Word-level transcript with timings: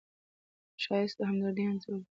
ښایست 0.83 1.15
د 1.17 1.21
همدردۍ 1.29 1.63
انځور 1.67 1.97
دی 2.01 2.07